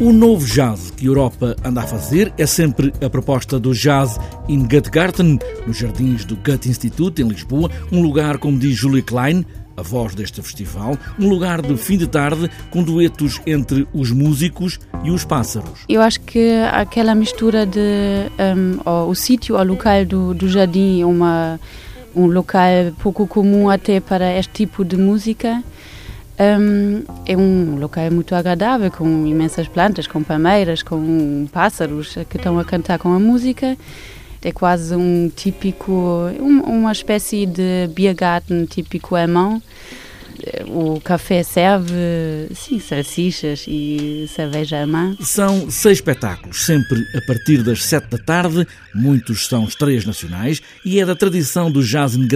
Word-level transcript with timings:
O 0.00 0.12
novo 0.12 0.44
jazz 0.44 0.90
que 0.90 1.06
a 1.06 1.08
Europa 1.08 1.54
anda 1.64 1.82
a 1.82 1.86
fazer 1.86 2.32
é 2.36 2.46
sempre 2.46 2.92
a 3.04 3.08
proposta 3.08 3.58
do 3.58 3.72
Jazz 3.72 4.18
in 4.48 4.66
Gutgarten, 4.66 5.38
nos 5.66 5.76
jardins 5.76 6.24
do 6.24 6.34
Goethe 6.36 6.68
Institute, 6.68 7.22
em 7.22 7.28
Lisboa, 7.28 7.70
um 7.92 8.02
lugar, 8.02 8.38
como 8.38 8.58
diz 8.58 8.76
Julie 8.76 9.02
Klein, 9.02 9.44
a 9.76 9.82
voz 9.82 10.14
deste 10.14 10.42
festival, 10.42 10.98
um 11.18 11.28
lugar 11.28 11.62
de 11.62 11.76
fim 11.76 11.96
de 11.96 12.06
tarde 12.06 12.50
com 12.70 12.82
duetos 12.82 13.40
entre 13.46 13.86
os 13.92 14.10
músicos 14.10 14.80
e 15.04 15.10
os 15.10 15.24
pássaros. 15.24 15.84
Eu 15.88 16.00
acho 16.00 16.20
que 16.20 16.52
aquela 16.72 17.14
mistura 17.14 17.64
de 17.64 17.78
um, 18.56 19.08
o 19.08 19.14
sítio, 19.14 19.56
o 19.56 19.62
local 19.62 20.04
do, 20.04 20.34
do 20.34 20.48
jardim, 20.48 21.04
uma, 21.04 21.60
um 22.14 22.26
local 22.26 22.92
pouco 23.02 23.26
comum 23.26 23.70
até 23.70 24.00
para 24.00 24.36
este 24.36 24.52
tipo 24.52 24.84
de 24.84 24.96
música, 24.96 25.62
um, 26.38 27.04
é 27.26 27.36
um 27.36 27.76
local 27.78 28.10
muito 28.10 28.34
agradável, 28.34 28.90
com 28.90 29.26
imensas 29.26 29.68
plantas, 29.68 30.06
com 30.06 30.22
palmeiras, 30.22 30.82
com 30.82 31.46
pássaros 31.52 32.14
que 32.28 32.36
estão 32.36 32.58
a 32.58 32.64
cantar 32.64 32.98
com 32.98 33.12
a 33.12 33.18
música. 33.18 33.76
É 34.44 34.50
quase 34.50 34.94
um 34.96 35.30
típico, 35.34 35.92
um, 36.40 36.60
uma 36.62 36.90
espécie 36.90 37.46
de 37.46 37.88
Biergarten 37.94 38.64
típico 38.66 39.14
alemão. 39.14 39.62
O 40.66 41.00
café 41.00 41.44
serve, 41.44 41.94
sim, 42.52 42.80
salsichas 42.80 43.64
e 43.68 44.26
cerveja 44.34 44.78
alemã. 44.78 45.16
São 45.20 45.70
seis 45.70 45.98
espetáculos, 45.98 46.64
sempre 46.64 47.00
a 47.14 47.20
partir 47.24 47.62
das 47.62 47.84
sete 47.84 48.08
da 48.08 48.18
tarde. 48.18 48.66
Muitos 48.92 49.46
são 49.46 49.64
estreias 49.64 50.04
nacionais 50.04 50.60
e 50.84 50.98
é 50.98 51.06
da 51.06 51.14
tradição 51.14 51.70
do 51.70 51.80
Jazz 51.80 52.16
in. 52.16 52.26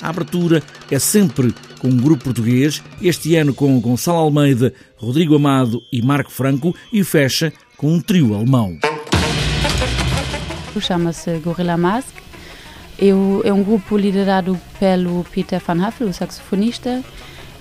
A 0.00 0.08
abertura 0.08 0.62
é 0.88 0.98
sempre 1.00 1.52
com 1.86 1.92
um 1.92 1.96
grupo 1.96 2.24
português, 2.24 2.82
este 3.00 3.36
ano 3.36 3.54
com 3.54 3.78
Gonçalo 3.78 4.18
Almeida, 4.18 4.74
Rodrigo 4.96 5.36
Amado 5.36 5.80
e 5.92 6.02
Marco 6.02 6.32
Franco, 6.32 6.74
e 6.92 7.04
fecha 7.04 7.52
com 7.76 7.92
um 7.92 8.00
trio 8.00 8.34
alemão. 8.34 8.76
Chama-se 10.80 11.38
Gorilla 11.38 11.76
Mask. 11.76 12.12
é 12.98 13.52
um 13.52 13.62
grupo 13.62 13.96
liderado 13.96 14.60
pelo 14.80 15.24
Peter 15.30 15.62
Van 15.64 15.86
Haffel, 15.86 16.08
o 16.08 16.12
saxofonista, 16.12 17.02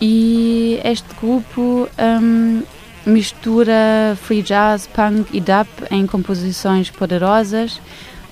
e 0.00 0.80
este 0.82 1.08
grupo 1.20 1.86
um, 1.98 2.62
mistura 3.04 4.16
free 4.22 4.42
jazz, 4.42 4.86
punk 4.86 5.28
e 5.36 5.40
dub 5.40 5.68
em 5.90 6.06
composições 6.06 6.90
poderosas 6.90 7.80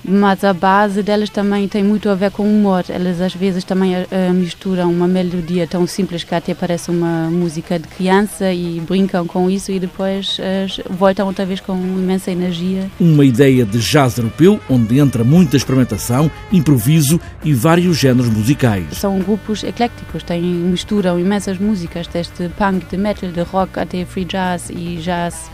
mas 0.07 0.43
a 0.43 0.53
base 0.53 1.01
delas 1.01 1.29
também 1.29 1.67
tem 1.67 1.83
muito 1.83 2.09
a 2.09 2.15
ver 2.15 2.31
com 2.31 2.43
o 2.43 2.45
humor. 2.45 2.85
Elas 2.89 3.21
às 3.21 3.33
vezes 3.33 3.63
também 3.63 3.93
uh, 3.95 4.33
misturam 4.33 4.91
uma 4.91 5.07
melodia 5.07 5.67
tão 5.67 5.87
simples 5.87 6.23
que 6.23 6.35
até 6.35 6.53
parece 6.53 6.91
uma 6.91 7.29
música 7.29 7.79
de 7.79 7.87
criança 7.87 8.51
e 8.53 8.79
brincam 8.79 9.25
com 9.25 9.49
isso 9.49 9.71
e 9.71 9.79
depois 9.79 10.37
uh, 10.39 10.93
voltam 10.93 11.27
outra 11.27 11.45
vez 11.45 11.59
com 11.59 11.73
imensa 11.75 12.31
energia. 12.31 12.89
Uma 12.99 13.25
ideia 13.25 13.65
de 13.65 13.79
jazz 13.79 14.17
europeu 14.17 14.59
onde 14.69 14.99
entra 14.99 15.23
muita 15.23 15.57
experimentação, 15.57 16.29
improviso 16.51 17.19
e 17.43 17.53
vários 17.53 17.97
géneros 17.97 18.29
musicais. 18.29 18.85
São 18.91 19.19
grupos 19.19 19.63
eclécticos, 19.63 20.23
têm, 20.23 20.41
misturam 20.41 21.19
imensas 21.19 21.57
músicas, 21.57 22.07
desde 22.07 22.49
punk, 22.49 22.85
de 22.89 22.97
metal, 22.97 23.31
de 23.31 23.41
rock 23.41 23.79
até 23.79 24.05
free 24.05 24.25
jazz 24.25 24.69
e 24.69 24.97
jazz 24.97 25.49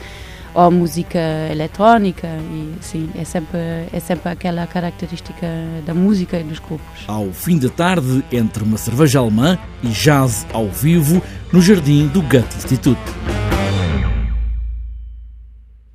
ou 0.53 0.71
música 0.71 1.19
eletrónica 1.51 2.27
e 2.27 2.73
sim, 2.81 3.09
é 3.15 3.23
sempre, 3.23 3.59
é 3.91 3.99
sempre 3.99 4.29
aquela 4.29 4.65
característica 4.67 5.47
da 5.85 5.93
música 5.93 6.39
e 6.39 6.43
dos 6.43 6.59
grupos. 6.59 7.03
Ao 7.07 7.31
fim 7.31 7.57
da 7.57 7.69
tarde, 7.69 8.23
entre 8.31 8.63
uma 8.63 8.77
cerveja 8.77 9.19
alemã 9.19 9.57
e 9.83 9.87
jazz 9.87 10.45
ao 10.53 10.67
vivo, 10.67 11.21
no 11.51 11.61
jardim 11.61 12.07
do 12.07 12.21
Goethe 12.21 12.57
Institute. 12.57 13.30